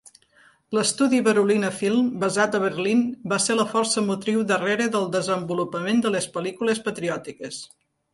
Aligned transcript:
L'estudi 0.75 1.17
Berolina 1.25 1.67
Film, 1.81 2.07
basat 2.23 2.57
a 2.59 2.61
Berlín 2.63 3.03
va 3.33 3.39
ser 3.43 3.57
la 3.59 3.65
força 3.73 4.03
motriu 4.07 4.41
darrere 4.53 4.87
del 4.97 5.05
desenvolupament 5.17 6.01
de 6.07 6.13
les 6.17 6.27
"Pel·lícules 6.39 6.83
patriòtiques". 6.89 7.61